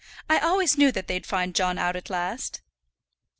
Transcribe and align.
"I 0.27 0.39
always 0.39 0.79
knew 0.79 0.91
that 0.93 1.07
they'd 1.07 1.27
find 1.27 1.53
John 1.53 1.77
out 1.77 1.95
at 1.95 2.09
last." 2.09 2.61